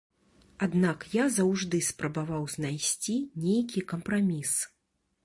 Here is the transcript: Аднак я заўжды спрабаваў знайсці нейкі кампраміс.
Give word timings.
Аднак 0.65 1.03
я 1.15 1.25
заўжды 1.35 1.81
спрабаваў 1.89 2.47
знайсці 2.55 3.15
нейкі 3.45 3.85
кампраміс. 3.93 4.57